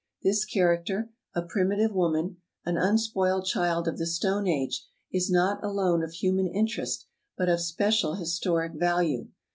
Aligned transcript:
This 0.23 0.45
character— 0.45 1.11
a 1.35 1.43
primitive 1.43 1.93
woman, 1.93 2.37
an 2.65 2.75
unspoiled 2.75 3.45
child 3.45 3.87
of 3.87 3.99
the 3.99 4.07
stone 4.07 4.47
age— 4.47 4.87
is 5.13 5.29
not 5.29 5.63
alone 5.63 6.01
of 6.01 6.11
human 6.13 6.47
interest 6.47 7.05
but 7.37 7.47
of 7.49 7.61
special 7.61 8.15
historic 8.15 8.73
value. 8.73 9.27